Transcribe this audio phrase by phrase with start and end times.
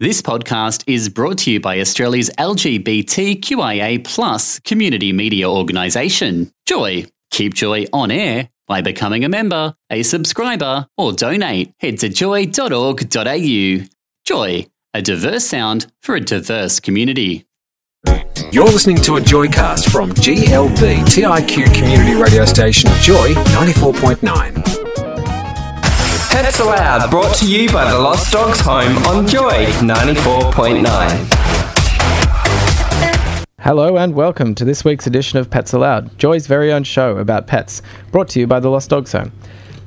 [0.00, 7.06] This podcast is brought to you by Australia's LGBTQIA plus community media organisation, Joy.
[7.30, 11.72] Keep Joy on air by becoming a member, a subscriber, or donate.
[11.78, 13.86] Head to joy.org.au.
[14.24, 17.46] Joy, a diverse sound for a diverse community.
[18.50, 25.03] You're listening to a Joycast from GLB TIQ community radio station Joy 94.9.
[26.34, 30.84] Pets Aloud, brought to you by the Lost Dogs Home on Joy 94.9.
[33.60, 37.46] Hello and welcome to this week's edition of Pets Aloud, Joy's very own show about
[37.46, 39.30] pets, brought to you by the Lost Dogs Home.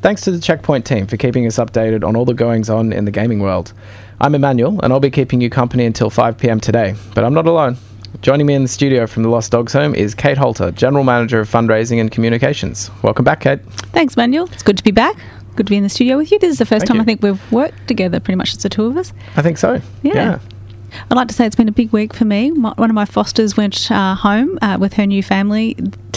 [0.02, 3.04] Thanks to the Checkpoint team for keeping us updated on all the goings on in
[3.04, 3.74] the gaming world.
[4.22, 7.48] I'm Emmanuel, and I'll be keeping you company until 5 pm today, but I'm not
[7.48, 7.76] alone.
[8.22, 11.42] Joining me in the studio from the Lost Dogs Home is Kate Holter, General Manager
[11.42, 12.90] of Fundraising and Communications.
[13.04, 13.62] Welcome back, Kate.
[13.92, 14.46] Thanks, Manuel.
[14.54, 15.18] It's good to be back.
[15.58, 16.38] Good to be in the studio with you.
[16.38, 17.02] This is the first Thank time you.
[17.02, 19.12] I think we've worked together, pretty much as the two of us.
[19.36, 19.82] I think so.
[20.04, 20.38] Yeah.
[21.10, 22.52] I'd like to say it's been a big week for me.
[22.52, 25.76] My, one of my fosters went uh, home uh, with her new family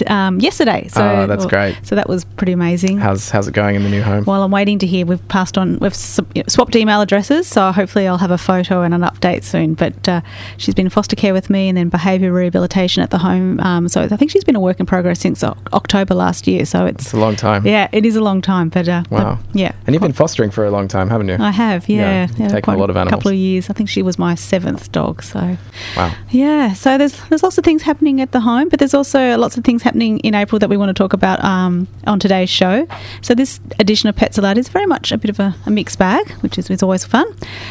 [0.08, 0.88] um, yesterday.
[0.88, 1.76] So Oh, that's great.
[1.82, 2.98] So that was pretty amazing.
[2.98, 4.24] How's, how's it going in the new home?
[4.24, 8.18] While I'm waiting to hear, we've passed on, we've swapped email addresses, so hopefully I'll
[8.18, 9.74] have a photo and an update soon.
[9.74, 10.20] But uh,
[10.56, 13.58] she's been foster care with me and then behaviour rehabilitation at the home.
[13.60, 16.64] Um, so I think she's been a work in progress since o- October last year.
[16.66, 17.66] So it's, It's a long time.
[17.66, 18.68] yeah, it is a long time.
[18.68, 19.38] But uh, Wow.
[19.46, 19.72] but, yeah.
[19.86, 21.36] And you've been fostering for a long time, haven't you?
[21.38, 22.42] I have, Yeah, yeah.
[22.44, 23.12] you've taken a lot of animals.
[23.12, 23.68] A couple of years.
[23.70, 25.22] I think she was my seventh dog.
[25.22, 25.56] So
[25.96, 26.12] Wow.
[26.30, 29.56] yeah, so there's there's lots of things happening at the home, but there's also lots
[29.56, 32.86] of things happening in April that we want to talk about um, on today's show.
[33.22, 35.98] So this edition of Pets Aloud is very much a bit of a, a mixed
[35.98, 37.27] bag, which is, is always fun.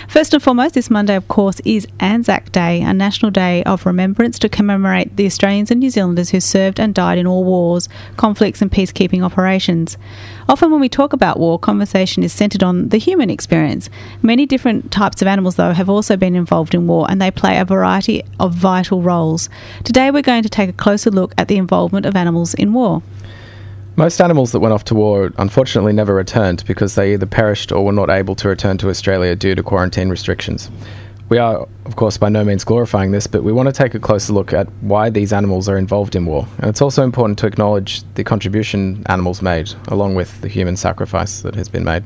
[0.07, 4.39] First and foremost, this Monday, of course, is Anzac Day, a national day of remembrance
[4.39, 8.61] to commemorate the Australians and New Zealanders who served and died in all wars, conflicts,
[8.61, 9.97] and peacekeeping operations.
[10.47, 13.89] Often, when we talk about war, conversation is centred on the human experience.
[14.23, 17.59] Many different types of animals, though, have also been involved in war and they play
[17.59, 19.49] a variety of vital roles.
[19.83, 23.01] Today, we're going to take a closer look at the involvement of animals in war.
[23.95, 27.85] Most animals that went off to war unfortunately never returned because they either perished or
[27.85, 30.69] were not able to return to Australia due to quarantine restrictions.
[31.29, 33.99] We are, of course, by no means glorifying this, but we want to take a
[33.99, 36.47] closer look at why these animals are involved in war.
[36.57, 41.41] And it's also important to acknowledge the contribution animals made, along with the human sacrifice
[41.41, 42.03] that has been made.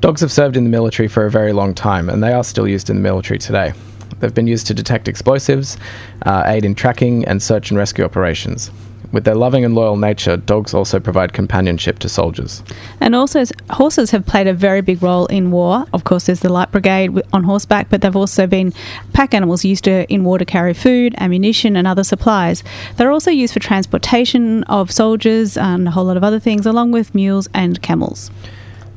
[0.00, 2.68] Dogs have served in the military for a very long time, and they are still
[2.68, 3.72] used in the military today.
[4.20, 5.78] They've been used to detect explosives,
[6.22, 8.70] uh, aid in tracking, and search and rescue operations.
[9.12, 12.62] With their loving and loyal nature, dogs also provide companionship to soldiers.
[13.00, 15.86] And also, horses have played a very big role in war.
[15.92, 18.72] Of course, there's the light brigade on horseback, but they've also been
[19.12, 22.64] pack animals used to, in war to carry food, ammunition, and other supplies.
[22.96, 26.92] They're also used for transportation of soldiers and a whole lot of other things, along
[26.92, 28.30] with mules and camels.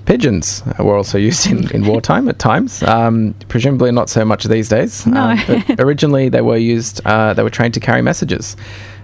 [0.09, 4.67] Pigeons were also used in, in wartime at times, um, presumably not so much these
[4.67, 5.05] days.
[5.05, 5.35] No.
[5.47, 8.57] Uh, originally, they were used, uh, they were trained to carry messages,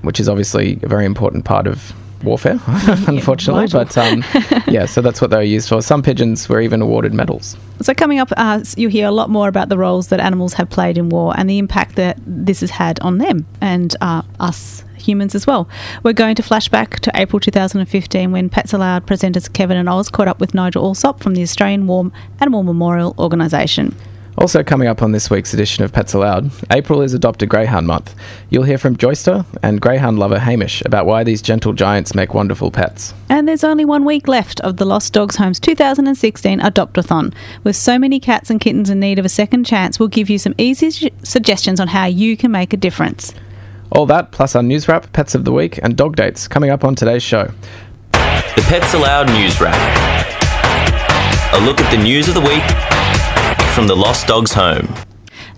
[0.05, 1.93] which is obviously a very important part of
[2.23, 2.59] warfare,
[3.07, 3.67] unfortunately.
[3.67, 4.23] But um,
[4.67, 5.81] yeah, so that's what they were used for.
[5.81, 7.55] Some pigeons were even awarded medals.
[7.81, 10.69] So, coming up, uh, you'll hear a lot more about the roles that animals have
[10.69, 14.83] played in war and the impact that this has had on them and uh, us
[14.97, 15.69] humans as well.
[16.03, 20.09] We're going to flash back to April 2015 when Pets Aloud presenters Kevin and Oz
[20.09, 23.95] caught up with Nigel Allsopp from the Australian War Animal Memorial Organisation.
[24.37, 27.87] Also, coming up on this week's edition of Pets Aloud, April is Adopt a Greyhound
[27.87, 28.13] Month.
[28.49, 32.69] You'll hear from Joyster and greyhound lover Hamish about why these gentle giants make wonderful
[32.69, 33.13] pets.
[33.29, 37.33] And there's only one week left of the Lost Dogs Home's 2016 Adoptathon.
[37.63, 40.37] With so many cats and kittens in need of a second chance, we'll give you
[40.37, 43.33] some easy su- suggestions on how you can make a difference.
[43.93, 46.83] All that, plus our news wrap, pets of the week, and dog dates coming up
[46.83, 47.51] on today's show.
[48.11, 49.75] The Pets Aloud News Wrap.
[51.53, 52.94] A look at the news of the week
[53.75, 54.87] from the Lost Dogs Home.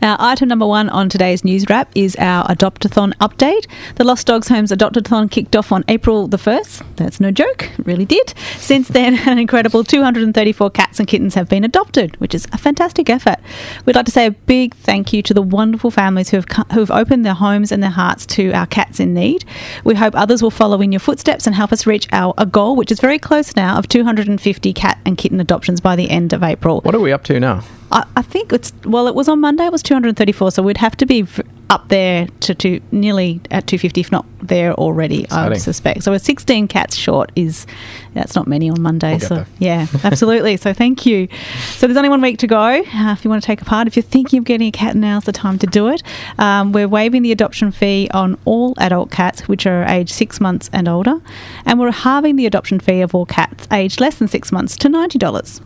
[0.01, 3.67] Now, item number one on today's news wrap is our Adoptathon update.
[3.93, 6.95] The Lost Dogs Homes Adoptathon kicked off on April the 1st.
[6.95, 8.33] That's no joke, it really did.
[8.55, 13.07] Since then, an incredible 234 cats and kittens have been adopted, which is a fantastic
[13.07, 13.37] effort.
[13.85, 16.73] We'd like to say a big thank you to the wonderful families who have, co-
[16.73, 19.45] who have opened their homes and their hearts to our cats in need.
[19.83, 22.75] We hope others will follow in your footsteps and help us reach our a goal,
[22.75, 26.41] which is very close now, of 250 cat and kitten adoptions by the end of
[26.41, 26.81] April.
[26.81, 27.63] What are we up to now?
[27.91, 29.07] I, I think it's well.
[29.07, 29.65] It was on Monday.
[29.65, 31.25] It was 234, so we'd have to be
[31.69, 35.29] up there to, to nearly at 250, if not there already.
[35.29, 36.03] I would suspect.
[36.03, 37.31] So we're 16 cats short.
[37.35, 37.65] Is
[38.13, 39.17] that's not many on Monday.
[39.19, 40.57] We'll so yeah, absolutely.
[40.57, 41.27] so thank you.
[41.75, 42.57] So there's only one week to go.
[42.57, 44.95] Uh, if you want to take a part, if you're thinking of getting a cat,
[44.95, 46.03] now's the time to do it.
[46.37, 50.69] Um, we're waiving the adoption fee on all adult cats which are aged six months
[50.73, 51.21] and older,
[51.65, 54.89] and we're halving the adoption fee of all cats aged less than six months to
[54.89, 55.61] ninety dollars.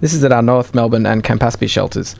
[0.00, 2.16] This is at our North Melbourne and Campaspe shelters.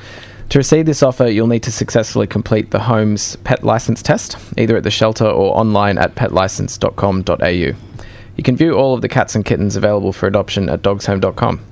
[0.51, 4.77] To receive this offer, you'll need to successfully complete the home's pet license test, either
[4.77, 7.47] at the shelter or online at petlicense.com.au.
[8.37, 11.65] You can view all of the cats and kittens available for adoption at dogshome.com.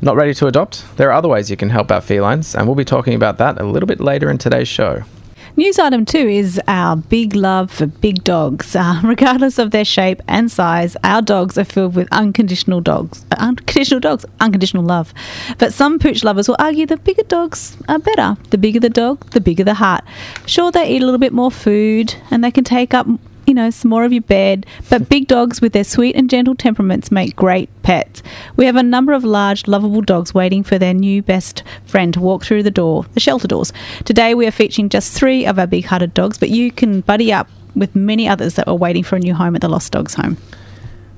[0.00, 0.84] Not ready to adopt?
[0.96, 3.60] There are other ways you can help out felines, and we'll be talking about that
[3.60, 5.04] a little bit later in today's show.
[5.54, 8.74] News item two is our big love for big dogs.
[8.74, 13.36] Uh, regardless of their shape and size, our dogs are filled with unconditional dogs, uh,
[13.38, 15.12] unconditional dogs, unconditional love.
[15.58, 18.38] But some pooch lovers will argue that bigger dogs are better.
[18.48, 20.04] The bigger the dog, the bigger the heart.
[20.46, 23.06] Sure, they eat a little bit more food and they can take up
[23.46, 24.66] you know, some more of your bed.
[24.88, 28.22] But big dogs with their sweet and gentle temperaments make great pets.
[28.56, 32.20] We have a number of large, lovable dogs waiting for their new best friend to
[32.20, 33.72] walk through the door, the shelter doors.
[34.04, 37.32] Today we are featuring just three of our big hearted dogs, but you can buddy
[37.32, 40.14] up with many others that are waiting for a new home at the Lost Dogs
[40.14, 40.36] Home.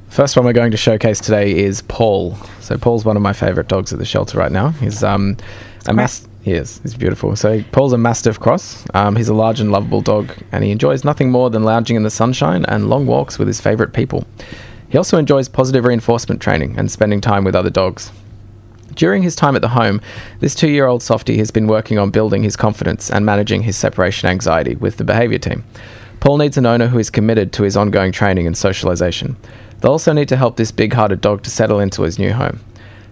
[0.08, 2.36] First one we're going to showcase today is Paul.
[2.60, 4.68] So Paul's one of my favourite dogs at the shelter right now.
[4.70, 5.36] He's um,
[5.86, 6.26] a mass.
[6.44, 6.78] He is.
[6.82, 7.34] He's beautiful.
[7.36, 8.84] So Paul's a Mastiff Cross.
[8.92, 12.02] Um, he's a large and lovable dog, and he enjoys nothing more than lounging in
[12.02, 14.26] the sunshine and long walks with his favourite people.
[14.90, 18.12] He also enjoys positive reinforcement training and spending time with other dogs.
[18.94, 20.02] During his time at the home,
[20.40, 23.78] this two year old softie has been working on building his confidence and managing his
[23.78, 25.64] separation anxiety with the behaviour team.
[26.20, 29.36] Paul needs an owner who is committed to his ongoing training and socialisation.
[29.80, 32.60] They'll also need to help this big hearted dog to settle into his new home.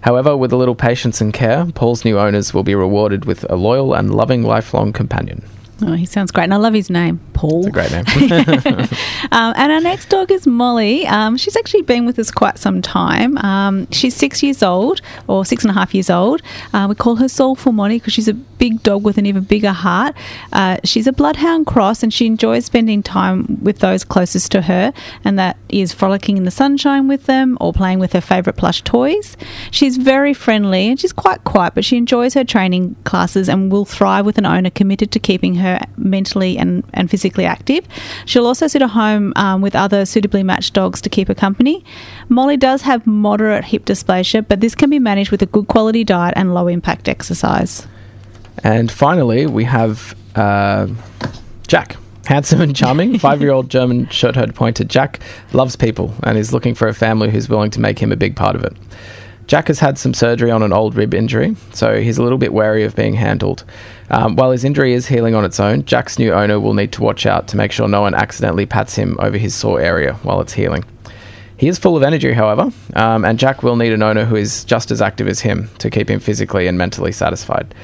[0.03, 3.57] However, with a little patience and care, Paul's new owners will be rewarded with a
[3.57, 5.43] loyal and loving lifelong companion.
[5.85, 6.45] Oh, he sounds great.
[6.45, 7.67] And I love his name, Paul.
[7.67, 8.79] It's a great name.
[9.33, 11.07] um, and our next dog is Molly.
[11.07, 13.37] Um, she's actually been with us quite some time.
[13.39, 16.43] Um, she's six years old, or six and a half years old.
[16.73, 19.73] Uh, we call her Soulful Molly because she's a big dog with an even bigger
[19.73, 20.15] heart.
[20.53, 24.93] Uh, she's a bloodhound cross, and she enjoys spending time with those closest to her,
[25.25, 28.83] and that is frolicking in the sunshine with them or playing with her favourite plush
[28.83, 29.37] toys.
[29.71, 33.85] She's very friendly and she's quite quiet, but she enjoys her training classes and will
[33.85, 37.87] thrive with an owner committed to keeping her mentally and, and physically active.
[38.27, 41.85] She'll also sit at home um, with other suitably matched dogs to keep her company.
[42.29, 46.05] Molly does have moderate hip dysplasia, but this can be managed with a good quality
[46.05, 47.87] diet and low impact exercise.
[48.65, 50.89] and finally, we have uh,
[51.67, 51.97] Jack.
[52.25, 55.19] Handsome and charming, five year old German short haired pointer Jack
[55.53, 58.37] loves people and is looking for a family who's willing to make him a big
[58.37, 58.75] part of it.
[59.47, 62.53] Jack has had some surgery on an old rib injury, so he's a little bit
[62.53, 63.65] wary of being handled.
[64.11, 67.03] Um, while his injury is healing on its own, Jack's new owner will need to
[67.03, 70.41] watch out to make sure no one accidentally pats him over his sore area while
[70.41, 70.85] it's healing.
[71.57, 74.65] He is full of energy, however, um, and Jack will need an owner who is
[74.65, 77.75] just as active as him to keep him physically and mentally satisfied.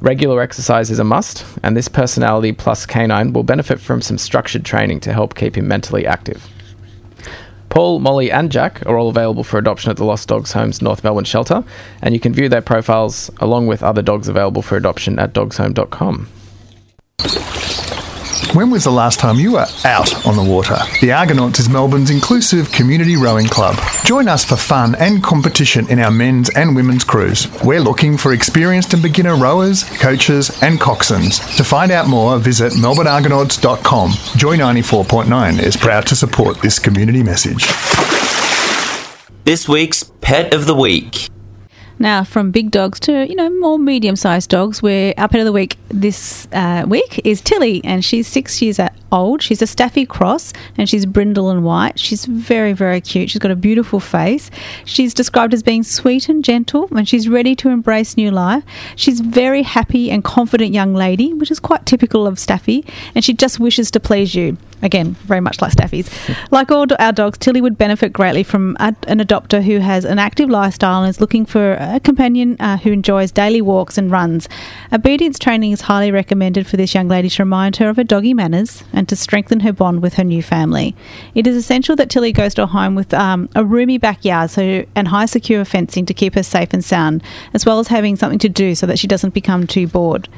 [0.00, 4.64] Regular exercise is a must, and this personality plus canine will benefit from some structured
[4.64, 6.48] training to help keep him mentally active.
[7.74, 11.02] Paul, Molly, and Jack are all available for adoption at the Lost Dogs Home's North
[11.02, 11.64] Melbourne shelter,
[12.02, 16.28] and you can view their profiles along with other dogs available for adoption at dogshome.com.
[18.54, 20.76] When was the last time you were out on the water?
[21.00, 23.76] The Argonauts is Melbourne's inclusive community rowing club.
[24.04, 27.48] Join us for fun and competition in our men's and women's crews.
[27.64, 31.56] We're looking for experienced and beginner rowers, coaches, and coxswains.
[31.56, 34.12] To find out more, visit melbourneargonauts.com.
[34.36, 37.66] Joy 94.9 is proud to support this community message.
[39.42, 41.28] This week's Pet of the Week.
[41.98, 45.52] Now, from big dogs to you know more medium-sized dogs, where our pet of the
[45.52, 48.80] week this uh, week is Tilly, and she's six years
[49.14, 49.42] old.
[49.42, 51.98] She's a Staffy cross, and she's brindle and white.
[51.98, 53.30] She's very, very cute.
[53.30, 54.50] She's got a beautiful face.
[54.84, 58.64] She's described as being sweet and gentle, and she's ready to embrace new life.
[58.96, 63.32] She's very happy and confident young lady, which is quite typical of Staffy, and she
[63.32, 64.56] just wishes to please you.
[64.82, 66.10] Again, very much like Staffy's.
[66.50, 70.18] like all our dogs, Tilly would benefit greatly from a, an adopter who has an
[70.18, 74.46] active lifestyle and is looking for a companion uh, who enjoys daily walks and runs.
[74.92, 78.34] Obedience training is highly recommended for this young lady to remind her of her doggy
[78.34, 80.94] manners and to strengthen her bond with her new family.
[81.34, 84.84] It is essential that Tilly goes to a home with um, a roomy backyard so,
[84.94, 88.38] and high secure fencing to keep her safe and sound, as well as having something
[88.40, 90.28] to do so that she doesn't become too bored.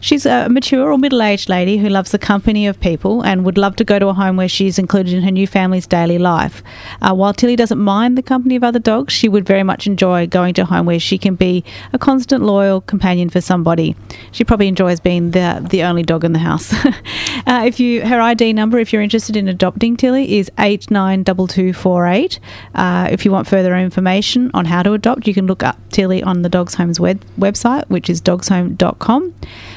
[0.00, 3.58] She's a mature or middle aged lady who loves the company of people and would
[3.58, 6.62] love to go to a home where she's included in her new family's daily life.
[7.00, 10.26] Uh, while Tilly doesn't mind the company of other dogs, she would very much enjoy
[10.26, 13.96] going to a home where she can be a constant, loyal companion for somebody.
[14.32, 16.72] She probably enjoys being the the only dog in the house.
[17.46, 21.22] uh, if you her ID number, if you're interested in adopting Tilly, is eight nine
[21.22, 22.40] double two four eight.
[22.74, 26.22] Uh, if you want further information on how to adopt, you can look up Tilly
[26.22, 29.34] on the Dogs Home's web- website, which is dogshome.com.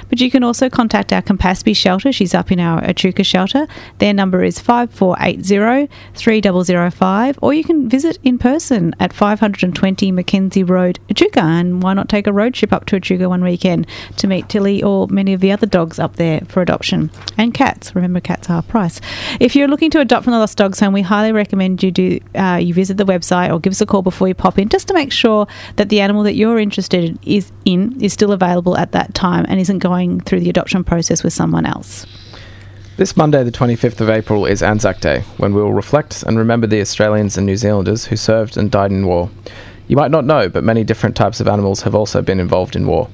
[0.09, 2.11] But you can also contact our Campaspe shelter.
[2.11, 3.67] She's up in our Echuca shelter.
[3.99, 10.99] Their number is 5480 3005, or you can visit in person at 520 Mackenzie Road,
[11.09, 11.41] Echuca.
[11.41, 13.87] And why not take a road trip up to Echuca one weekend
[14.17, 17.11] to meet Tilly or many of the other dogs up there for adoption?
[17.37, 17.95] And cats.
[17.95, 18.99] Remember, cats are price.
[19.39, 22.19] If you're looking to adopt from the Lost Dogs Home, we highly recommend you do
[22.35, 24.87] uh, you visit the website or give us a call before you pop in, just
[24.87, 28.77] to make sure that the animal that you're interested in is in is still available
[28.77, 32.05] at that time and isn't going through the adoption process with someone else.
[32.97, 36.67] This Monday, the 25th of April, is Anzac Day, when we will reflect and remember
[36.67, 39.29] the Australians and New Zealanders who served and died in war.
[39.87, 42.87] You might not know, but many different types of animals have also been involved in
[42.87, 43.09] war.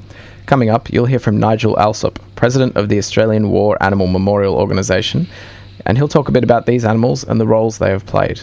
[0.46, 5.28] Coming up, you'll hear from Nigel Allsopp, President of the Australian War Animal Memorial Organisation,
[5.86, 8.38] and he'll talk a bit about these animals and the roles they have played.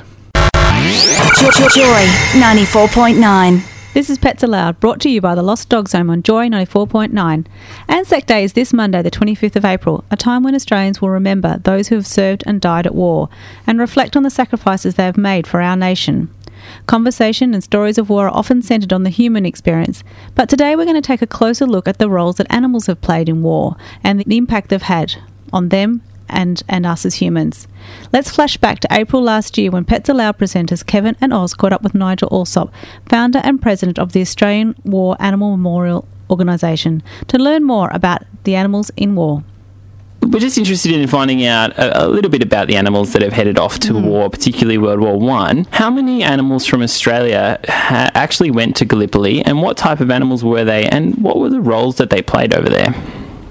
[1.74, 3.71] Joy 94.9.
[3.94, 7.44] This is Pets Aloud, brought to you by the Lost Dogs Home on Joy 94.9.
[7.90, 11.58] Anzac Day is this Monday, the 25th of April, a time when Australians will remember
[11.58, 13.28] those who have served and died at war
[13.66, 16.34] and reflect on the sacrifices they have made for our nation.
[16.86, 20.02] Conversation and stories of war are often centred on the human experience,
[20.34, 23.02] but today we're going to take a closer look at the roles that animals have
[23.02, 25.16] played in war and the impact they've had
[25.52, 27.66] on them and, and us as humans.
[28.12, 31.72] Let's flash back to April last year when Pets Aloud presenters Kevin and Oz caught
[31.72, 32.72] up with Nigel Allsopp,
[33.08, 38.54] founder and president of the Australian War Animal Memorial Organisation, to learn more about the
[38.54, 39.44] animals in war.
[40.22, 43.32] We're just interested in finding out a, a, little bit about the animals that have
[43.32, 44.06] headed off to mm.
[44.06, 45.66] war, particularly World War One.
[45.72, 50.44] How many animals from Australia ha- actually went to Gallipoli, and what type of animals
[50.44, 52.94] were they, and what were the roles that they played over there?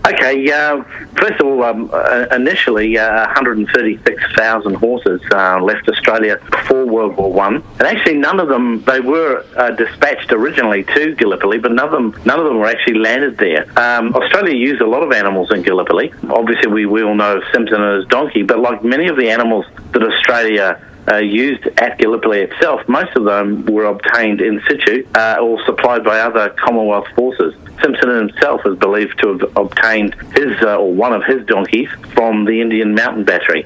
[0.08, 0.84] Okay, uh,
[1.16, 7.32] first of all, um, uh, initially uh, 136,000 horses uh, left Australia before World War
[7.32, 11.86] One, and actually none of them they were uh, dispatched originally to Gallipoli, but none
[11.86, 13.66] of them none of them were actually landed there.
[13.80, 16.12] Um, Australia used a lot of animals in Gallipoli.
[16.30, 19.66] Obviously, we, we all know Simpson and his donkey, but like many of the animals
[19.94, 25.38] that Australia uh, used at Gallipoli itself, most of them were obtained in situ uh,
[25.42, 27.56] or supplied by other Commonwealth forces.
[27.82, 32.46] Simpson himself is believed to have obtained his uh, or one of his donkeys from
[32.46, 33.66] the Indian Mountain Battery.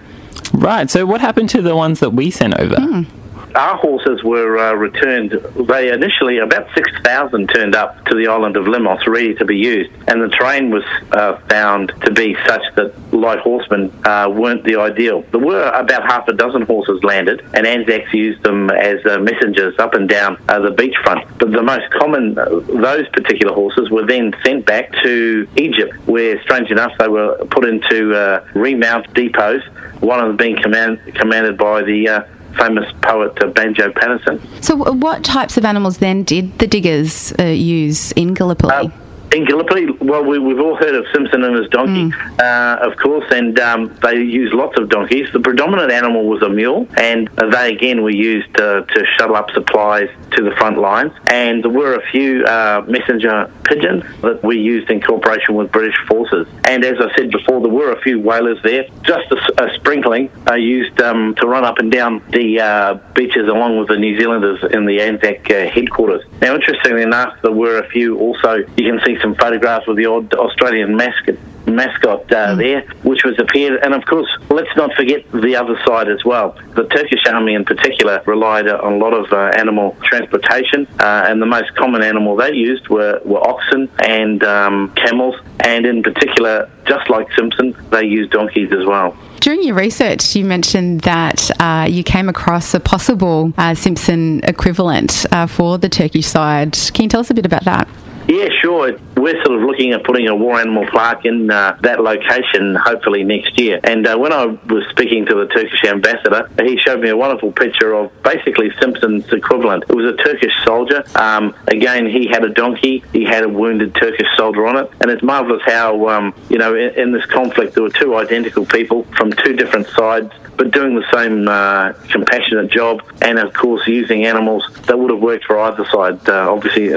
[0.54, 0.89] Right.
[0.89, 2.75] So, what happened to the ones that we sent over?
[2.75, 3.08] Mm
[3.56, 5.32] our horses were uh, returned.
[5.68, 9.92] They initially, about 6,000 turned up to the island of Lemnos ready to be used,
[10.08, 14.76] and the terrain was uh, found to be such that light horsemen uh, weren't the
[14.76, 15.22] ideal.
[15.32, 19.78] There were about half a dozen horses landed, and Anzacs used them as uh, messengers
[19.80, 21.26] up and down uh, the beachfront.
[21.40, 26.42] But the most common, uh, those particular horses were then sent back to Egypt, where,
[26.44, 29.64] strange enough, they were put into remount depots,
[30.02, 32.26] one of them being command, commanded by the
[32.58, 34.42] famous poet uh, Banjo Paterson.
[34.62, 38.92] So, what types of animals then did the diggers uh, use in Gallipoli?
[39.32, 42.39] Uh, in Gallipoli, well, we, have all heard of Simpson and his donkey, mm.
[42.39, 45.27] uh, of course, and um, they use lots of donkeys.
[45.34, 48.86] The predominant animal was a mule, and they again were used to
[49.17, 51.12] shuttle up supplies to the front lines.
[51.27, 55.96] And there were a few uh, messenger pigeons that we used in cooperation with British
[56.08, 56.48] forces.
[56.65, 58.88] And as I said before, there were a few Walers there.
[59.03, 63.48] Just a, a sprinkling are used um, to run up and down the uh, beaches
[63.48, 66.24] along with the New Zealanders in the Anzac uh, headquarters.
[66.41, 68.58] Now, interestingly enough, there were a few also.
[68.77, 71.36] You can see some photographs with the odd Australian mascot
[71.68, 72.58] mascot uh, mm.
[72.58, 73.84] there, which was appeared.
[73.84, 76.58] And of course, let's not forget the other side as well.
[76.76, 81.42] The Turkish army, in particular, relied on a lot of uh, animal transportation, uh, and
[81.42, 86.70] the most common animal they used were, were oxen and um, camels, and in particular,
[86.86, 89.18] just like Simpson, they used donkeys as well.
[89.40, 95.26] During your research, you mentioned that uh, you came across a possible uh, Simpson equivalent
[95.32, 96.74] uh, for the Turkish side.
[96.94, 97.88] Can you tell us a bit about that?
[98.27, 98.98] Yeah, sure.
[99.15, 103.24] We're sort of looking at putting a war animal park in uh, that location hopefully
[103.24, 103.79] next year.
[103.84, 107.51] And uh, when I was speaking to the Turkish ambassador, he showed me a wonderful
[107.51, 109.84] picture of basically Simpson's equivalent.
[109.88, 111.03] It was a Turkish soldier.
[111.15, 113.03] Um, again, he had a donkey.
[113.13, 114.91] He had a wounded Turkish soldier on it.
[115.01, 118.65] And it's marvellous how, um, you know, in, in, this conflict, there were two identical
[118.65, 123.86] people from two different sides but doing the same uh, compassionate job and, of course,
[123.88, 126.29] using animals that would have worked for either side.
[126.29, 126.94] Uh, obviously,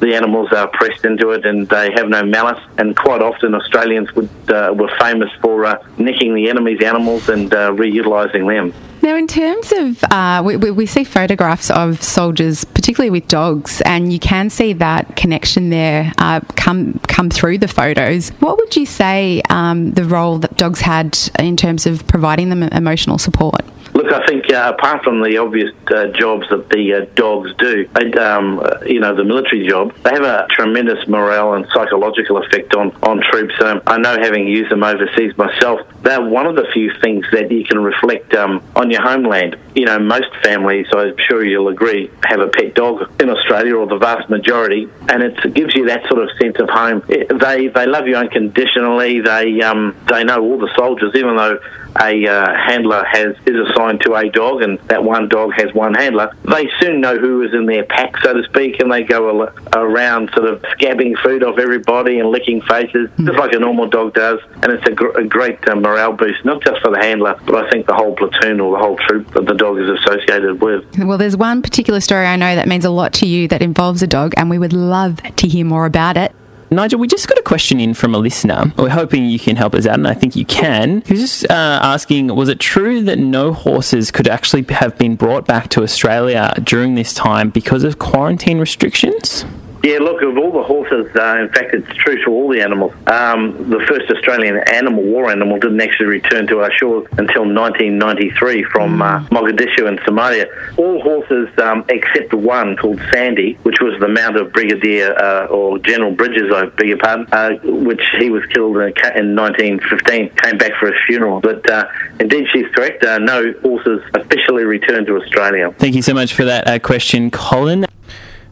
[0.00, 2.62] the animals are pressed into it and they have no malice.
[2.78, 7.52] And quite often, Australians would, uh, were famous for uh, nicking the enemy's animals and
[7.52, 8.74] uh, reutilising them.
[9.02, 14.12] Now, in terms of, uh, we, we, see photographs of soldiers, particularly with dogs, and
[14.12, 18.28] you can see that connection there uh, come come through the photos.
[18.40, 22.62] What would you say um, the role that dogs had in terms of providing them
[22.62, 23.62] emotional support?
[23.94, 27.88] Look, I think uh, apart from the obvious uh, jobs that the uh, dogs do,
[28.18, 32.92] um, you know, the military job, they have a tremendous morale and psychological effect on,
[33.02, 33.54] on troops.
[33.60, 37.50] Um, I know having used them overseas myself, they're one of the few things that
[37.50, 39.56] you can reflect um, on your homeland.
[39.74, 43.86] You know, most families, I'm sure you'll agree, have a pet dog in Australia, or
[43.86, 47.02] the vast majority, and it gives you that sort of sense of home.
[47.08, 49.20] It, they they love you unconditionally.
[49.20, 51.58] They um, they know all the soldiers, even though
[52.00, 55.94] a uh, handler has is assigned to a dog, and that one dog has one
[55.94, 56.32] handler.
[56.44, 59.54] They soon know who is in their pack, so to speak, and they go al-
[59.74, 64.14] around sort of scabbing food off everybody and licking faces, just like a normal dog
[64.14, 64.40] does.
[64.62, 67.54] And it's a, gr- a great uh, morale boost, not just for the handler, but
[67.66, 70.84] I think the whole platoon or the whole troop that the dog is associated with.
[70.98, 74.02] Well, there's one particular story I know that means a lot to you that involves
[74.02, 76.34] a dog, and we would love to hear more about it.
[76.72, 78.72] Nigel, we just got a question in from a listener.
[78.78, 81.02] We're hoping you can help us out, and I think you can.
[81.04, 85.16] He was just uh, asking Was it true that no horses could actually have been
[85.16, 89.44] brought back to Australia during this time because of quarantine restrictions?
[89.82, 92.92] Yeah, look, of all the horses, uh, in fact, it's true to all the animals.
[93.06, 98.64] Um, the first Australian animal, war animal, didn't actually return to our shores until 1993
[98.64, 100.46] from uh, Mogadishu in Somalia.
[100.76, 105.78] All horses, um, except one called Sandy, which was the mount of Brigadier uh, or
[105.78, 110.58] General Bridges, I beg your pardon, uh, which he was killed in, in 1915, came
[110.58, 111.40] back for his funeral.
[111.40, 111.86] But uh,
[112.18, 113.02] indeed, she's correct.
[113.02, 115.72] Uh, no horses officially returned to Australia.
[115.78, 117.86] Thank you so much for that uh, question, Colin.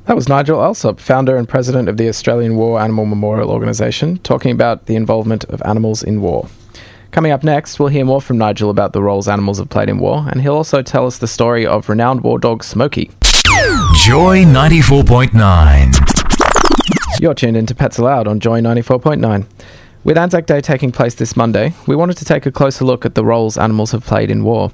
[0.08, 4.50] That was Nigel Allsopp, founder and president of the Australian War Animal Memorial Organisation, talking
[4.50, 6.48] about the involvement of animals in war.
[7.10, 9.98] Coming up next, we'll hear more from Nigel about the roles animals have played in
[9.98, 13.10] war, and he'll also tell us the story of renowned war dog Smokey.
[14.06, 17.20] Joy 94.9.
[17.20, 19.44] You're tuned into Pets Aloud on Joy 94.9.
[20.08, 23.14] With Anzac Day taking place this Monday, we wanted to take a closer look at
[23.14, 24.72] the roles animals have played in war.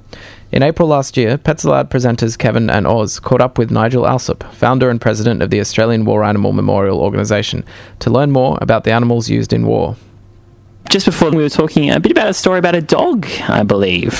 [0.53, 4.49] In April last year, Pets Aloud presenters Kevin and Oz caught up with Nigel Allsopp,
[4.53, 7.65] founder and president of the Australian War Animal Memorial Organisation,
[7.99, 9.97] to learn more about the animals used in war.
[10.89, 14.13] Just before we were talking a bit about a story about a dog, I believe.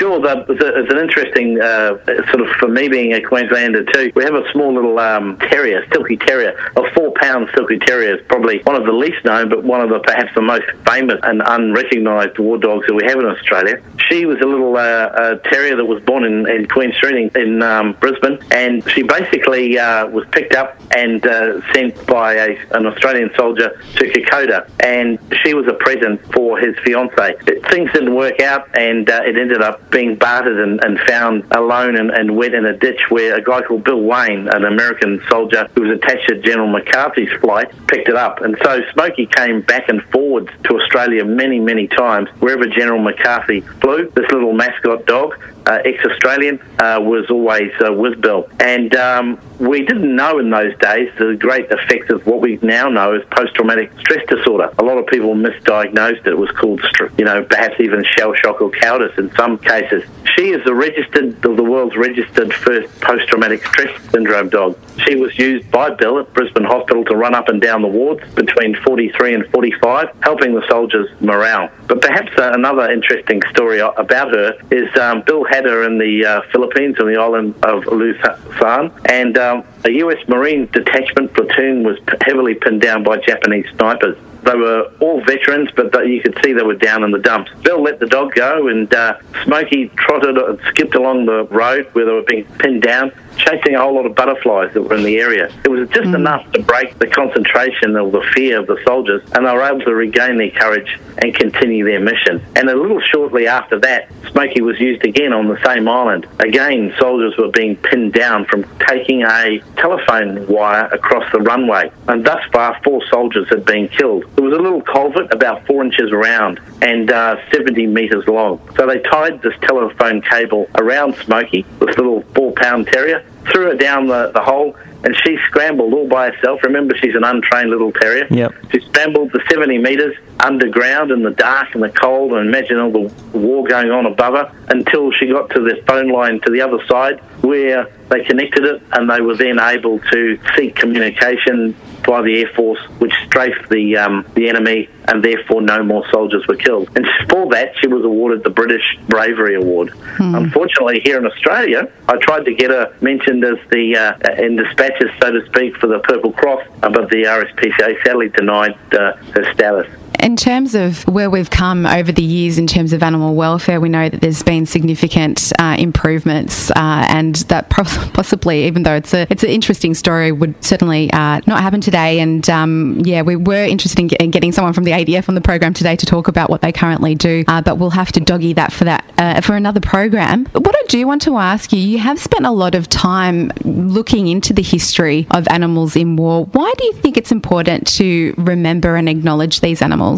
[0.00, 1.98] Sure, that, it's an interesting uh,
[2.32, 4.10] sort of for me being a Queenslander too.
[4.14, 8.62] We have a small little um, terrier, Silky Terrier, a four-pound Silky Terrier is probably
[8.62, 12.38] one of the least known, but one of the perhaps the most famous and unrecognised
[12.38, 13.82] war dogs that we have in Australia.
[14.08, 17.62] She was a little uh, terrier that was born in, in Queen Street in, in
[17.62, 22.86] um, Brisbane, and she basically uh, was picked up and uh, sent by a, an
[22.86, 27.34] Australian soldier to Kokoda, and she was a present for his fiancee.
[27.68, 31.96] Things didn't work out, and uh, it ended up being bartered and, and found alone
[31.96, 35.68] and, and, wet in a ditch where a guy called Bill Wynne, an American soldier
[35.74, 38.40] who was attached to General MacArthur's flight, picked it up.
[38.40, 42.28] And so Smokey came back and forwards to Australia many, many times.
[42.38, 48.48] Wherever General MacArthur flew, this little mascot dog ex-Australian, uh, was always uh, with Bill.
[48.60, 52.88] And um, we didn't know in those days the great effects of what we now
[52.88, 54.72] know as post-traumatic stress disorder.
[54.78, 56.28] A lot of people misdiagnosed it.
[56.28, 56.80] It was called,
[57.18, 60.04] you know, perhaps even shell shock or cowardice in some cases.
[60.36, 64.78] She is the registered, the world's registered first post-traumatic stress syndrome dog.
[65.06, 68.22] She was used by Bill at Brisbane Hospital to run up and down the wards
[68.34, 71.70] between 43 and 45, helping the soldiers' morale.
[71.86, 76.24] But perhaps uh, another interesting story about her is um, Bill had her in the
[76.24, 80.26] uh, Philippines on the island of Luzon, and um, a U.S.
[80.28, 84.16] Marine detachment platoon was heavily pinned down by Japanese snipers.
[84.42, 87.50] They were all veterans, but you could see they were down in the dumps.
[87.62, 92.06] Bill let the dog go, and uh, Smokey trotted and skipped along the road where
[92.06, 95.18] they were being pinned down, chasing a whole lot of butterflies that were in the
[95.18, 95.52] area.
[95.64, 96.14] It was just mm.
[96.14, 99.80] enough to break the concentration or the fear of the soldiers, and they were able
[99.80, 102.42] to regain their courage and continue their mission.
[102.56, 106.26] And a little shortly after that, Smokey was used again on the same island.
[106.38, 112.24] Again, soldiers were being pinned down from taking a telephone wire across the runway, and
[112.24, 114.24] thus far, four soldiers had been killed.
[114.36, 118.60] It was a little culvert about four inches round and uh, 70 metres long.
[118.76, 123.74] So they tied this telephone cable around Smokey, this little four pound terrier, threw her
[123.74, 126.62] down the, the hole, and she scrambled all by herself.
[126.62, 128.26] Remember, she's an untrained little terrier.
[128.30, 128.54] Yep.
[128.72, 132.92] She scrambled the 70 metres underground in the dark and the cold, and imagine all
[132.92, 136.60] the war going on above her until she got to the phone line to the
[136.60, 142.22] other side where they connected it, and they were then able to seek communication by
[142.22, 146.56] the Air Force, which strafed the um, the enemy, and therefore no more soldiers were
[146.56, 146.90] killed.
[146.96, 149.90] And for that, she was awarded the British Bravery Award.
[149.90, 150.34] Hmm.
[150.34, 155.10] Unfortunately, here in Australia, I tried to get her mentioned as the uh, in dispatches,
[155.22, 159.86] so to speak, for the Purple Cross, but the RSPCA sadly denied uh, her status.
[160.22, 163.88] In terms of where we've come over the years in terms of animal welfare, we
[163.88, 169.26] know that there's been significant uh, improvements, uh, and that possibly, even though it's a
[169.30, 172.20] it's an interesting story, would certainly uh, not happen today.
[172.20, 175.40] And um, yeah, we were interested in, in, getting someone from the ADF on the
[175.40, 178.52] program today to talk about what they currently do, uh, but we'll have to doggy
[178.52, 180.44] that for that uh, for another program.
[180.52, 184.28] What I do want to ask you, you have spent a lot of time looking
[184.28, 186.44] into the history of animals in war.
[186.44, 190.09] Why do you think it's important to remember and acknowledge these animals?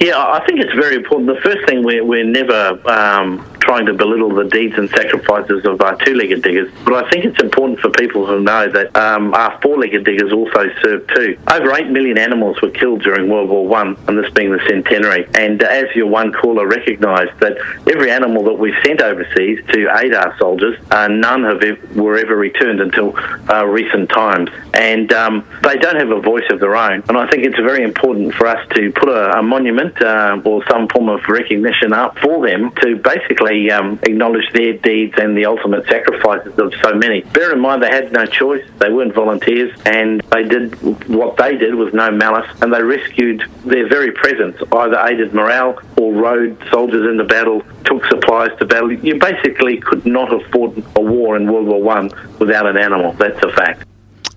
[0.00, 1.28] Yeah, I think it's very important.
[1.28, 5.80] The first thing we're, we're never um, trying to belittle the deeds and sacrifices of
[5.80, 9.58] our two-legged diggers, but I think it's important for people to know that um, our
[9.60, 11.38] four-legged diggers also served too.
[11.50, 15.26] Over 8 million animals were killed during World War One, and this being the centenary.
[15.34, 17.56] And uh, as your one caller recognised, that
[17.90, 21.62] every animal that we sent overseas to aid our soldiers, uh, none have
[21.96, 23.16] were ever returned until
[23.50, 24.50] uh, recent times.
[24.74, 27.02] And um, they don't have a voice of their own.
[27.08, 30.64] And I think it's very important for us to put a, a monument uh, or
[30.68, 35.46] some form of recognition up for them to basically um, acknowledge their deeds and the
[35.46, 37.20] ultimate sacrifices of so many.
[37.22, 38.64] Bear in mind, they had no choice.
[38.78, 40.74] They weren't volunteers, and they did
[41.08, 45.78] what they did with no malice, and they rescued their very presence, either aided morale
[45.96, 48.92] or rode soldiers into battle, took supplies to battle.
[48.92, 53.12] You basically could not have fought a war in World War One without an animal.
[53.12, 53.84] That's a fact.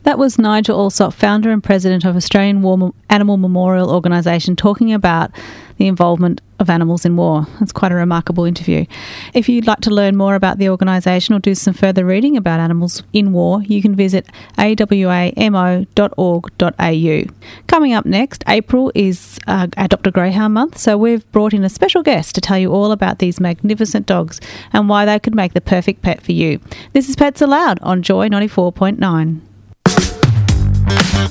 [0.04, 5.32] That was Nigel Allsopp, founder and president of Australian War Animal Memorial Organisation, talking about
[5.78, 7.46] the involvement of animals in war.
[7.62, 8.86] It's quite a remarkable interview.
[9.34, 12.60] If you'd like to learn more about the organisation or do some further reading about
[12.60, 15.86] animals in war, you can visit awamo.org.au.
[17.68, 21.70] Coming up next, April is uh, Adopt a Greyhound Month, so we've brought in a
[21.70, 24.42] special guest to tell you all about these magnificent dogs
[24.74, 26.60] and why they could make the perfect pet for you.
[26.94, 29.47] This is Pets Aloud on Joy 94.9.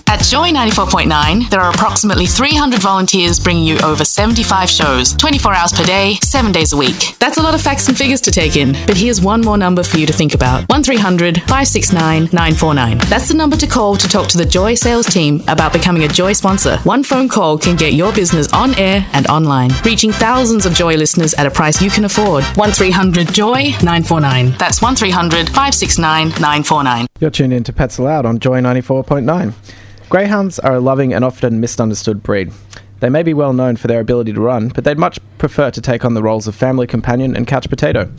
[0.08, 5.72] At Joy 94.9, there are approximately 300 volunteers bringing you over 75 shows, 24 hours
[5.72, 7.16] per day, 7 days a week.
[7.18, 9.82] That's a lot of facts and figures to take in, but here's one more number
[9.82, 12.98] for you to think about 1300 569 949.
[13.08, 16.08] That's the number to call to talk to the Joy sales team about becoming a
[16.08, 16.78] Joy sponsor.
[16.78, 20.96] One phone call can get your business on air and online, reaching thousands of Joy
[20.96, 22.44] listeners at a price you can afford.
[22.56, 24.54] 1300 Joy 949.
[24.58, 27.06] That's 1300 569 949.
[27.20, 29.45] You're tuned in to Pets Aloud on Joy 94.9.
[30.08, 32.52] Greyhounds are a loving and often misunderstood breed.
[33.00, 35.80] They may be well known for their ability to run, but they'd much prefer to
[35.80, 38.10] take on the roles of family companion and couch potato.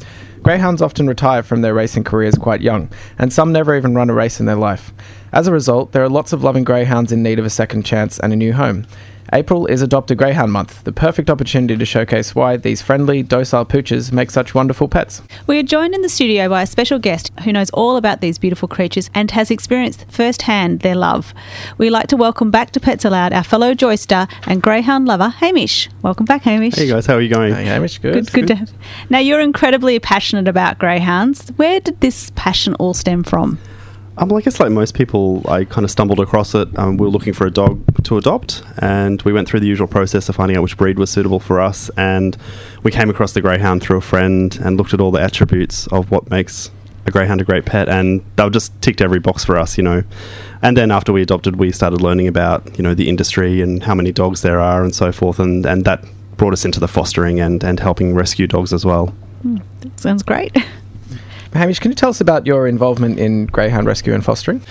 [0.43, 4.13] Greyhounds often retire from their racing careers quite young, and some never even run a
[4.13, 4.93] race in their life.
[5.33, 8.19] As a result, there are lots of loving greyhounds in need of a second chance
[8.19, 8.85] and a new home.
[9.33, 13.65] April is Adopt a Greyhound Month, the perfect opportunity to showcase why these friendly, docile
[13.65, 15.21] pooches make such wonderful pets.
[15.47, 18.37] We are joined in the studio by a special guest who knows all about these
[18.37, 21.33] beautiful creatures and has experienced firsthand their love.
[21.77, 25.27] We'd like to welcome back to Pets Aloud our fellow Joy star and greyhound lover,
[25.27, 25.89] Hamish.
[26.01, 26.75] Welcome back, Hamish.
[26.75, 27.53] Hey guys, how are you going?
[27.53, 28.13] Hey, Hamish, good.
[28.13, 28.73] Good, good, to have.
[29.09, 31.49] Now, you're incredibly passionate about greyhounds.
[31.57, 33.59] Where did this passion all stem from?
[34.19, 36.67] Um, well, I guess like most people, I kind of stumbled across it.
[36.77, 39.87] Um, we were looking for a dog to adopt, and we went through the usual
[39.87, 41.91] process of finding out which breed was suitable for us.
[41.97, 42.35] And
[42.81, 46.09] we came across the greyhound through a friend and looked at all the attributes of
[46.09, 46.71] what makes
[47.05, 50.03] a greyhound a great pet, and they just ticked every box for us, you know.
[50.63, 53.93] And then after we adopted, we started learning about you know the industry and how
[53.93, 56.03] many dogs there are and so forth, and and that
[56.37, 59.13] brought us into the fostering and and helping rescue dogs as well.
[59.45, 59.61] Mm,
[59.99, 60.57] sounds great.
[61.53, 64.61] Hamish, can you tell us about your involvement in greyhound rescue and fostering?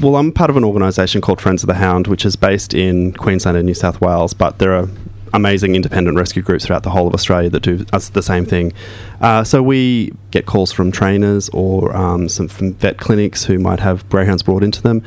[0.00, 3.12] Well, I'm part of an organisation called Friends of the Hound, which is based in
[3.14, 4.88] Queensland and New South Wales, but there are
[5.32, 8.72] amazing independent rescue groups throughout the whole of Australia that do the same thing.
[9.20, 13.80] Uh, so we get calls from trainers or um, some from vet clinics who might
[13.80, 15.02] have greyhounds brought into them.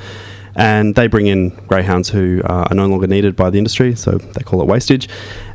[0.55, 4.17] And they bring in greyhounds who uh, are no longer needed by the industry, so
[4.17, 5.07] they call it wastage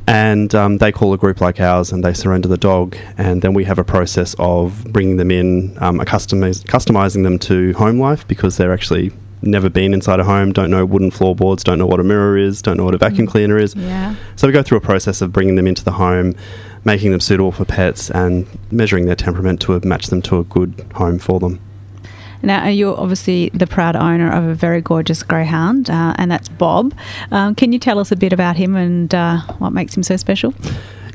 [0.07, 3.55] and um, they call a group like ours and they surrender the dog and then
[3.55, 8.27] we have a process of bringing them in um, customiz- customizing them to home life
[8.29, 12.01] because they're actually never been inside a home don't know wooden floorboards don't know what
[12.01, 13.31] a mirror is don't know what a vacuum mm.
[13.31, 14.15] cleaner is yeah.
[14.35, 16.35] so we go through a process of bringing them into the home
[16.85, 20.87] making them suitable for pets and measuring their temperament to match them to a good
[20.95, 21.61] home for them
[22.47, 26.95] now, you're obviously the proud owner of a very gorgeous greyhound, uh, and that's Bob.
[27.31, 30.17] Um, can you tell us a bit about him and uh, what makes him so
[30.17, 30.55] special?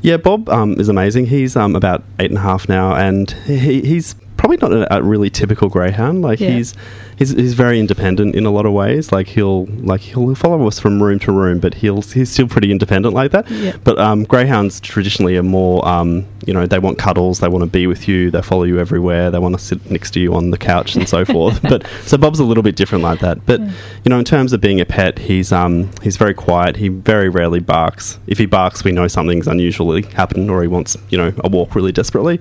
[0.02, 1.26] Yeah, Bob um, is amazing.
[1.26, 5.02] He's um, about eight and a half now, and he, he's probably not a, a
[5.02, 6.20] really typical greyhound.
[6.22, 6.50] Like Yeah.
[6.50, 6.74] he's
[7.16, 9.12] he's he's very independent in a lot of ways.
[9.12, 12.70] Like he'll like he'll follow us from room to room, but he'll he's still pretty
[12.72, 13.48] independent like that.
[13.50, 13.76] Yeah.
[13.84, 17.70] But um, greyhounds traditionally are more um, you know they want cuddles, they want to
[17.70, 20.50] be with you, they follow you everywhere, they want to sit next to you on
[20.50, 21.62] the couch and so forth.
[21.62, 23.46] But so Bob's a little bit different like that.
[23.46, 26.76] But you know in terms of being a pet, he's um he's very quiet.
[26.76, 28.18] He very rarely barks.
[28.26, 31.74] If he barks, we know something's unusually happened, or he wants you know a walk
[31.76, 32.40] really desperately.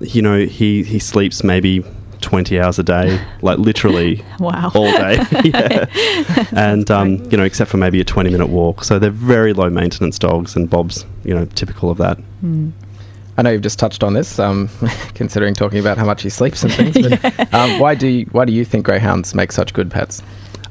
[0.00, 1.84] You know he he sleeps maybe.
[2.22, 4.72] 20 hours a day, like literally Wow.
[4.74, 5.18] all day.
[5.44, 5.84] yeah.
[6.52, 8.84] And, um, you know, except for maybe a 20 minute walk.
[8.84, 12.18] So they're very low maintenance dogs, and Bob's, you know, typical of that.
[13.38, 14.70] I know you've just touched on this, um,
[15.14, 16.96] considering talking about how much he sleeps and things.
[16.96, 20.22] But, um, why do you, why do you think greyhounds make such good pets?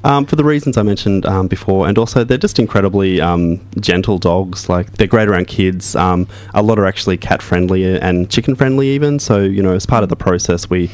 [0.06, 4.20] Um, for the reasons I mentioned um, before, and also they're just incredibly um, gentle
[4.20, 4.70] dogs.
[4.70, 5.96] Like they're great around kids.
[5.96, 9.18] Um, a lot are actually cat friendly and chicken friendly, even.
[9.18, 10.92] So you know, as part of the process, we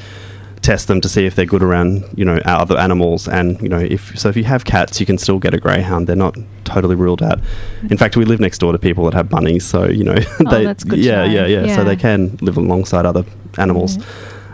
[0.62, 3.28] test them to see if they're good around you know our other animals.
[3.28, 6.08] And you know, if so, if you have cats, you can still get a greyhound.
[6.08, 7.42] They're not totally ruled out.
[7.90, 10.16] In fact, we live next door to people that have bunnies, so you know,
[10.52, 11.76] they that's good yeah, yeah, yeah, Yeah.
[11.76, 13.26] So they can live alongside other
[13.58, 13.98] animals.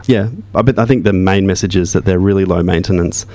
[0.08, 3.26] Yeah, I, bet, I think the main message is that they're really low maintenance,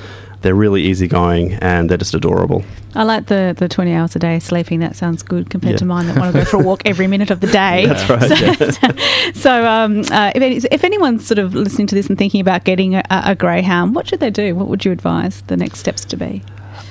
[0.42, 2.64] they're really easy-going, and they're just adorable.
[2.94, 4.80] I like the, the 20 hours a day sleeping.
[4.80, 5.78] That sounds good compared Yeah.
[5.78, 7.86] to mine that want to go for a walk every minute of the day.
[7.88, 8.20] That's right,
[8.74, 9.32] So, yeah.
[9.34, 12.64] so um, uh, if, any, if anyone's sort of listening to this and thinking about
[12.64, 14.54] getting a, a greyhound, what should they do?
[14.54, 16.42] What would you advise the next steps to be?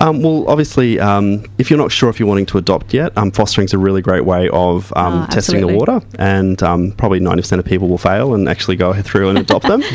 [0.02, 3.32] Um, well, obviously, um, if you're not sure if you're wanting to adopt yet, um,
[3.32, 7.60] fostering's a really great way of um, Ah, testing the water, and um, probably 90%
[7.60, 9.84] of people will fail and actually go through and adopt them.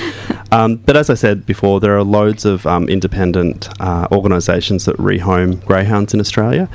[0.53, 4.97] Um, but as I said before, there are loads of um, independent uh, organisations that
[4.97, 6.69] rehome greyhounds in Australia.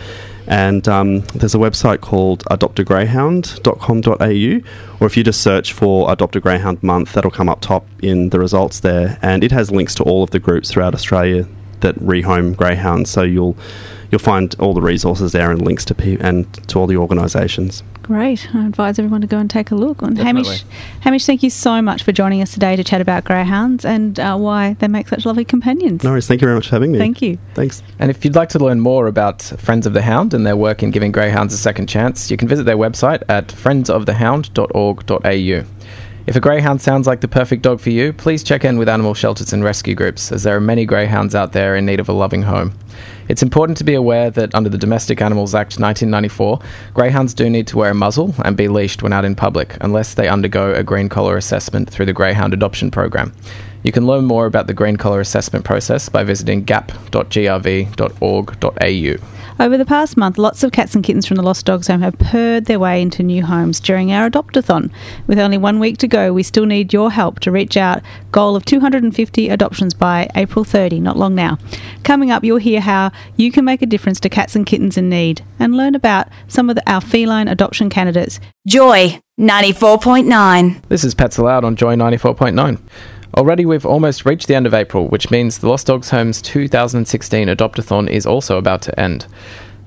[0.46, 6.42] And um, there's a website called adoptagreyhound.com.au, or if you just search for Adopt a
[6.42, 9.18] Greyhound Month, that'll come up top in the results there.
[9.22, 11.48] And it has links to all of the groups throughout Australia
[11.82, 13.10] that rehome greyhounds.
[13.10, 13.58] So you'll
[14.12, 17.82] you'll find all the resources there and links to pe- and to all the organisations.
[18.04, 18.54] Great.
[18.54, 20.02] I advise everyone to go and take a look.
[20.02, 20.58] And Definitely.
[20.58, 20.66] Hamish,
[21.02, 24.36] Hamish, thank you so much for joining us today to chat about greyhounds and uh,
[24.38, 26.04] why they make such lovely companions.
[26.04, 26.28] No worries.
[26.28, 26.98] Thank you very much for having me.
[26.98, 27.38] Thank you.
[27.54, 27.82] Thanks.
[28.00, 30.84] And if you'd like to learn more about Friends of the Hound and their work
[30.84, 35.66] in giving greyhounds a second chance, you can visit their website at friendsofthehound.org.au.
[36.28, 39.16] If a greyhound sounds like the perfect dog for you, please check in with animal
[39.16, 42.14] shelters and rescue groups, as there are many greyhounds out there in need of a
[42.14, 42.78] loving home.
[43.28, 46.60] It's important to be aware that under the Domestic Animals Act 1994,
[46.94, 50.14] greyhounds do need to wear a muzzle and be leashed when out in public, unless
[50.14, 53.34] they undergo a green collar assessment through the Greyhound Adoption Program.
[53.84, 57.22] You can learn more about the green collar assessment process by visiting gap.grv.org.au.
[59.60, 62.18] Over the past month, lots of cats and kittens from the Lost Dogs Home have
[62.18, 64.92] purred their way into new homes during our Adoptathon.
[65.28, 68.02] With only one week to go, we still need your help to reach out.
[68.32, 71.60] Goal of 250 adoptions by April 30, not long now.
[72.04, 75.10] Coming up, you'll hear how you can make a difference to cats and kittens in
[75.10, 78.40] need and learn about some of the, our feline adoption candidates.
[78.66, 80.88] Joy 94.9.
[80.88, 82.80] This is Pets Aloud on Joy 94.9.
[83.38, 87.48] Already, we've almost reached the end of April, which means the Lost Dogs Home's 2016
[87.48, 89.26] Adoptathon is also about to end.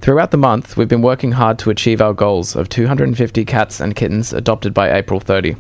[0.01, 3.95] Throughout the month, we've been working hard to achieve our goals of 250 cats and
[3.95, 5.57] kittens adopted by April 30.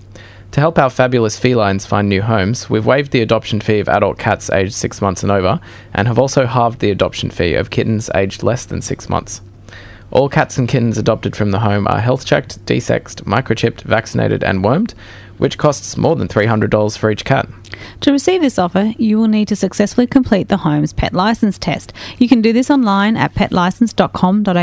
[0.53, 4.19] To help our fabulous felines find new homes, we've waived the adoption fee of adult
[4.19, 5.61] cats aged 6 months and over,
[5.93, 9.43] and have also halved the adoption fee of kittens aged less than 6 months.
[10.11, 14.65] All cats and kittens adopted from the home are health checked, desexed, microchipped, vaccinated, and
[14.65, 14.95] wormed,
[15.45, 17.47] which costs more than $300 for each cat.
[18.01, 21.93] To receive this offer, you will need to successfully complete the home's pet license test.
[22.17, 24.55] You can do this online at petlicense.com.au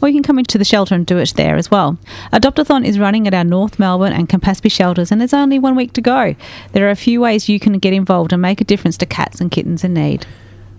[0.00, 1.98] or you can come into the shelter and do it there as well.
[2.32, 5.92] Adoptathon is running at our North Melbourne and Campaspe shelters and there's only one week
[5.92, 6.34] to go.
[6.72, 9.42] There are a few ways you can get involved and make a difference to cats
[9.42, 10.24] and kittens in need.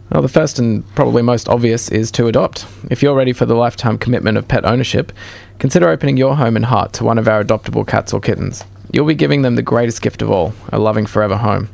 [0.09, 2.65] Well, the first and probably most obvious is to adopt.
[2.89, 5.11] If you're ready for the lifetime commitment of pet ownership,
[5.59, 8.63] consider opening your home and heart to one of our adoptable cats or kittens.
[8.91, 11.69] You'll be giving them the greatest gift of all a loving forever home.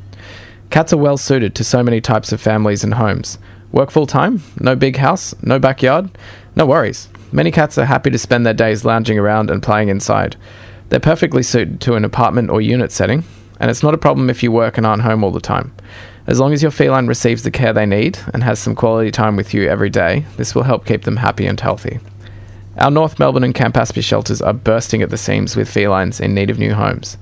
[0.70, 3.38] Cats are well suited to so many types of families and homes.
[3.72, 4.42] Work full time?
[4.60, 5.36] No big house?
[5.44, 6.10] No backyard?
[6.56, 7.10] No worries.
[7.32, 10.36] Many cats are happy to spend their days lounging around and playing inside.
[10.90, 13.24] They're perfectly suited to an apartment or unit setting,
[13.60, 15.74] and it's not a problem if you work and aren't home all the time.
[16.28, 19.36] As long as your feline receives the care they need and has some quality time
[19.36, 22.00] with you every day, this will help keep them happy and healthy.
[22.78, 26.50] Our North Melbourne and Campaspe shelters are bursting at the seams with felines in need
[26.50, 27.18] of new homes.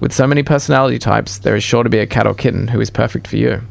[0.00, 2.80] With so many personality types, there is sure to be a cat or kitten who
[2.80, 3.62] is perfect for you.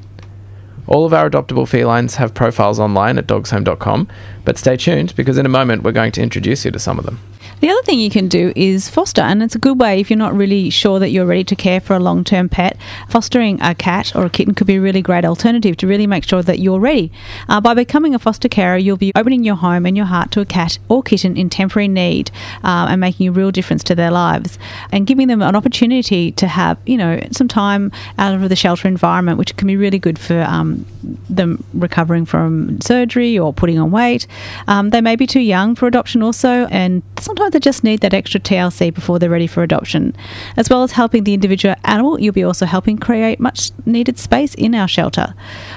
[0.87, 4.07] All of our adoptable felines have profiles online at dogshome.com,
[4.45, 7.05] but stay tuned because in a moment we're going to introduce you to some of
[7.05, 7.19] them.
[7.65, 10.19] The other thing you can do is foster, and it's a good way if you're
[10.19, 12.77] not really sure that you're ready to care for a long term pet.
[13.09, 16.25] Fostering a cat or a kitten could be a really great alternative to really make
[16.25, 17.11] sure that you're ready.
[17.49, 20.41] Uh, by becoming a foster carer, you'll be opening your home and your heart to
[20.41, 22.29] a cat or kitten in temporary need
[22.63, 24.59] uh, and making a real difference to their lives
[24.91, 28.87] and giving them an opportunity to have, you know, some time out of the shelter
[28.87, 30.85] environment, which can be really good for um,
[31.31, 34.27] them recovering from surgery or putting on weight.
[34.67, 38.13] Um, they may be too young for adoption also, and sometimes they just need that
[38.13, 40.13] extra TLC before they're ready for adoption.
[40.57, 44.53] As well as helping the individual animal, you'll be also helping create much needed space
[44.55, 45.33] in our shelter.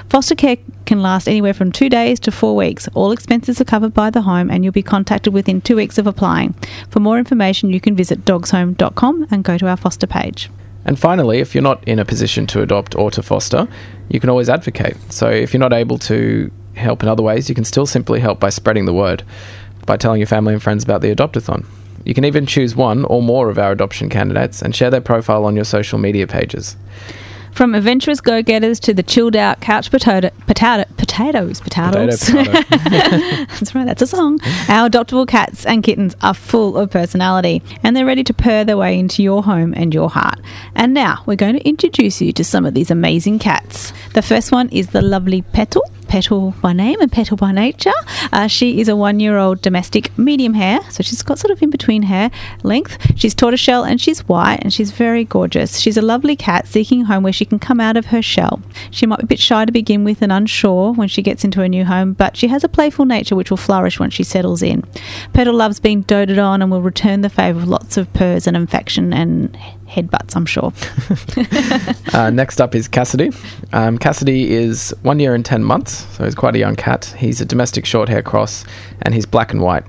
[0.09, 2.89] Foster care can last anywhere from two days to four weeks.
[2.95, 6.05] All expenses are covered by the home, and you'll be contacted within two weeks of
[6.05, 6.53] applying.
[6.89, 10.49] For more information, you can visit dogshome.com and go to our foster page.
[10.83, 13.69] And finally, if you're not in a position to adopt or to foster,
[14.09, 14.97] you can always advocate.
[15.13, 18.39] So if you're not able to help in other ways, you can still simply help
[18.39, 19.23] by spreading the word,
[19.85, 21.65] by telling your family and friends about the Adoptathon.
[22.05, 25.45] You can even choose one or more of our adoption candidates and share their profile
[25.45, 26.77] on your social media pages.
[27.51, 32.19] From adventurous go getters to the chilled out couch potato, potato, potatoes, potatoes.
[32.29, 32.89] Potato, potato.
[33.45, 34.39] that's right, that's a song.
[34.69, 38.77] Our adoptable cats and kittens are full of personality and they're ready to purr their
[38.77, 40.39] way into your home and your heart.
[40.75, 43.91] And now we're going to introduce you to some of these amazing cats.
[44.13, 45.83] The first one is the lovely Petal.
[46.09, 47.93] Petal by name and Petal by nature.
[48.33, 51.61] Uh, she is a one year old domestic medium hair, so she's got sort of
[51.61, 52.31] in between hair
[52.63, 52.97] length.
[53.15, 55.77] She's tortoiseshell and she's white and she's very gorgeous.
[55.79, 58.59] She's a lovely cat seeking home where she can come out of her shell.
[58.89, 61.61] She might be a bit shy to begin with and unsure when she gets into
[61.61, 64.63] a new home, but she has a playful nature which will flourish once she settles
[64.63, 64.83] in.
[65.33, 68.57] Petal loves being doted on and will return the favour with lots of purrs and
[68.57, 69.55] affection and
[69.89, 70.71] headbutts, I'm sure.
[72.13, 73.31] uh, next up is Cassidy.
[73.73, 77.13] Um, Cassidy is one year and 10 months, so he's quite a young cat.
[77.17, 78.65] He's a domestic short hair cross
[79.01, 79.83] and he's black and white.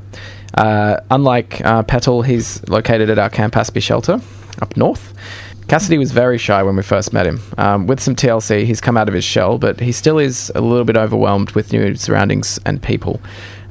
[0.55, 4.21] Uh, unlike uh, Petal, he's located at our Camp Campaspe shelter
[4.61, 5.15] up north.
[5.69, 7.41] Cassidy was very shy when we first met him.
[7.57, 10.61] Um, with some TLC, he's come out of his shell, but he still is a
[10.61, 13.21] little bit overwhelmed with new surroundings and people.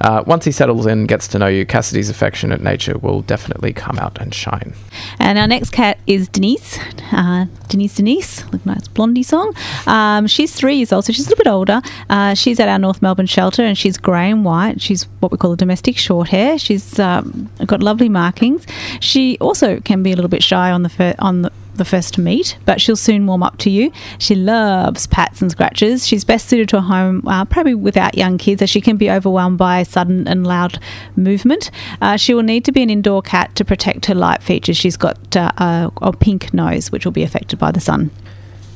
[0.01, 3.97] Uh, once he settles in gets to know you, Cassidy's affectionate nature will definitely come
[3.99, 4.73] out and shine.
[5.19, 6.79] And our next cat is Denise.
[7.11, 9.53] Uh, Denise Denise, look nice blondie song.
[9.87, 11.81] Um, she's three years old, so she's a little bit older.
[12.09, 14.81] Uh, she's at our North Melbourne shelter and she's grey and white.
[14.81, 16.57] She's what we call a domestic short hair.
[16.57, 18.65] She's um, got lovely markings.
[18.99, 22.13] She also can be a little bit shy on the fir- on the the first
[22.13, 23.91] to meet, but she'll soon warm up to you.
[24.19, 26.05] She loves pats and scratches.
[26.05, 29.09] She's best suited to a home uh, probably without young kids, as she can be
[29.09, 30.79] overwhelmed by sudden and loud
[31.15, 31.71] movement.
[32.01, 34.77] Uh, she will need to be an indoor cat to protect her light features.
[34.77, 38.11] She's got uh, a, a pink nose, which will be affected by the sun.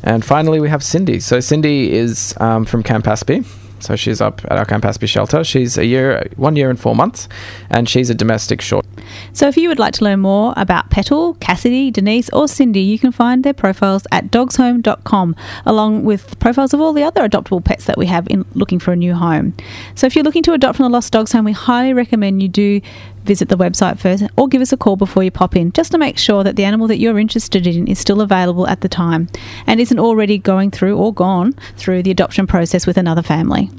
[0.03, 1.19] And finally, we have Cindy.
[1.19, 3.45] So Cindy is um, from Campaspe.
[3.83, 5.43] So she's up at our Campaspe shelter.
[5.43, 7.27] She's a year, one year and four months,
[7.69, 8.85] and she's a domestic short.
[9.33, 12.97] So if you would like to learn more about Petal, Cassidy, Denise, or Cindy, you
[12.97, 17.85] can find their profiles at dogshome.com, along with profiles of all the other adoptable pets
[17.85, 19.53] that we have in looking for a new home.
[19.95, 22.47] So if you're looking to adopt from the Lost Dogs Home, we highly recommend you
[22.47, 22.81] do
[23.23, 25.97] visit the website first or give us a call before you pop in just to
[25.97, 29.27] make sure that the animal that you're interested in is still available at the time
[29.67, 33.69] and isn't already going through or gone through the adoption process with another family.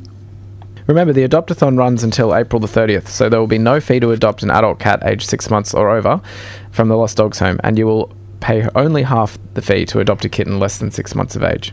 [0.87, 4.11] Remember, the Adoptathon runs until April the 30th, so there will be no fee to
[4.11, 6.21] adopt an adult cat aged six months or over
[6.73, 10.27] from the Lost Dogs Home, and you will pay only half the fee to adopt
[10.27, 11.73] a kitten less than six months of age.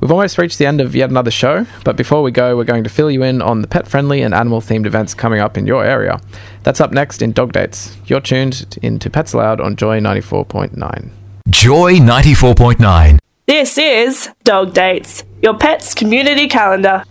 [0.00, 2.84] We've almost reached the end of yet another show, but before we go, we're going
[2.84, 5.66] to fill you in on the pet friendly and animal themed events coming up in
[5.66, 6.20] your area.
[6.64, 7.96] That's up next in Dog Dates.
[8.06, 11.10] You're tuned into Pets Aloud on Joy 94.9.
[11.48, 13.18] Joy 94.9.
[13.46, 17.04] This is Dog Dates, your pet's community calendar.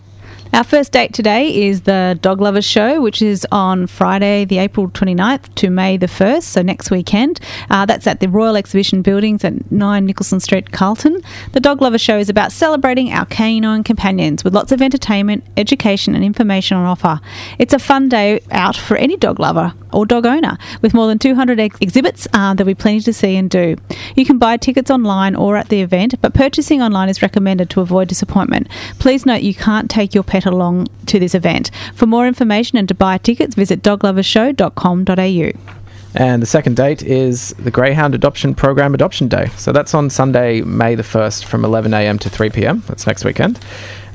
[0.56, 4.88] Our first date today is the Dog Lovers Show, which is on Friday, the April
[4.88, 7.40] 29th to May the 1st, so next weekend.
[7.68, 11.20] Uh, that's at the Royal Exhibition Buildings at 9 Nicholson Street, Carlton.
[11.52, 16.14] The Dog Lovers Show is about celebrating our canine companions with lots of entertainment, education,
[16.14, 17.20] and information on offer.
[17.58, 21.18] It's a fun day out for any dog lover or dog owner, with more than
[21.18, 23.76] 200 ex- exhibits uh, there'll be plenty to see and do.
[24.14, 27.82] You can buy tickets online or at the event, but purchasing online is recommended to
[27.82, 28.68] avoid disappointment.
[28.98, 31.70] Please note you can't take your pet along to this event.
[31.94, 35.76] For more information and to buy tickets, visit doglovershow.com.au.
[36.14, 39.48] And the second date is the Greyhound Adoption Program Adoption Day.
[39.58, 42.86] So that's on Sunday, May the 1st from 11am to 3pm.
[42.86, 43.60] That's next weekend.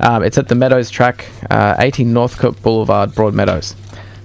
[0.00, 3.76] Um, it's at the Meadows Track, uh, 80 Northcote Boulevard, Broadmeadows.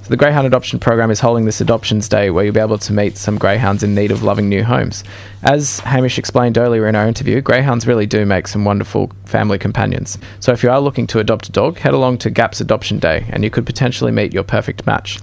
[0.08, 2.94] So the Greyhound Adoption Program is holding this Adoptions Day where you'll be able to
[2.94, 5.04] meet some greyhounds in need of loving new homes.
[5.44, 10.18] As Hamish explained earlier in our interview, greyhounds really do make some wonderful family companions.
[10.40, 13.26] So if you are looking to adopt a dog, head along to GAP's Adoption Day
[13.32, 15.20] and you could potentially meet your perfect match.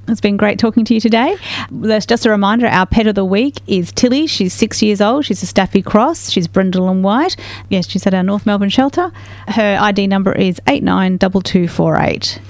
[0.07, 1.37] It's been great talking to you today.
[1.71, 4.27] There's just a reminder our pet of the week is Tilly.
[4.27, 5.25] She's six years old.
[5.25, 6.31] She's a Staffy Cross.
[6.31, 7.35] She's brindle and white.
[7.69, 9.11] Yes, she's at our North Melbourne shelter.
[9.47, 12.41] Her ID number is 892248.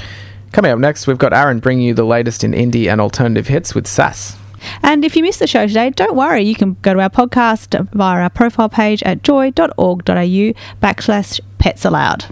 [0.52, 3.76] Coming up next, we've got Aaron bringing you the latest in indie and alternative hits
[3.76, 4.36] with Sass.
[4.84, 6.44] And if you missed the show today, don't worry.
[6.44, 12.26] You can go to our podcast via our profile page at joy.org.au backslash pets aloud.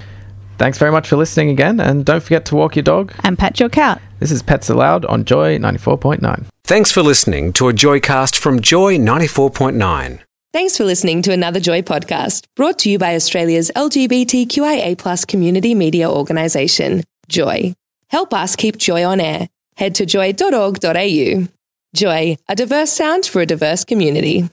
[0.57, 3.59] Thanks very much for listening again, and don't forget to walk your dog and pat
[3.59, 4.01] your cat.
[4.19, 6.45] This is Pets Aloud on Joy 94.9.
[6.63, 10.19] Thanks for listening to a Joycast from Joy 94.9.
[10.53, 16.09] Thanks for listening to another Joy podcast brought to you by Australia's LGBTQIA community media
[16.09, 17.75] organisation, Joy.
[18.09, 19.49] Help us keep Joy on air.
[19.75, 21.47] Head to joy.org.au.
[21.93, 24.49] Joy, a diverse sound for a diverse community.